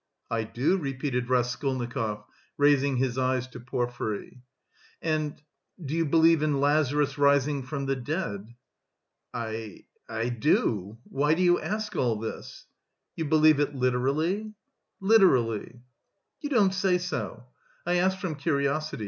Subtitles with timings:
[0.31, 2.23] "I do," repeated Raskolnikov,
[2.57, 4.41] raising his eyes to Porfiry.
[4.99, 5.39] "And...
[5.79, 8.55] do you believe in Lazarus' rising from the dead?"
[9.31, 9.85] "I...
[10.09, 10.97] I do.
[11.03, 12.65] Why do you ask all this?"
[13.15, 14.55] "You believe it literally?"
[14.99, 15.81] "Literally."
[16.39, 17.43] "You don't say so....
[17.85, 18.99] I asked from curiosity.